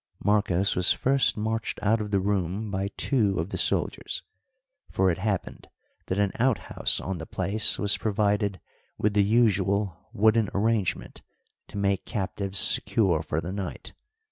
Marcos 0.23 0.75
was 0.75 0.91
first 0.91 1.37
marched 1.37 1.77
out 1.83 2.01
of 2.01 2.09
the 2.09 2.19
room 2.19 2.71
by 2.71 2.87
two 2.97 3.37
of 3.37 3.49
the 3.49 3.57
soldiers; 3.59 4.23
for 4.89 5.11
it 5.11 5.19
happened 5.19 5.69
that 6.07 6.17
an 6.17 6.31
outhouse 6.39 6.99
on 6.99 7.19
the 7.19 7.25
place 7.27 7.77
was 7.77 7.97
provided 7.99 8.59
with 8.97 9.13
the 9.13 9.21
usual 9.23 9.95
wooden 10.11 10.49
arrangement 10.55 11.21
to 11.67 11.77
make 11.77 12.03
captives 12.03 12.57
secure 12.57 13.21
for 13.21 13.39
the 13.41 13.51
night. 13.51 13.93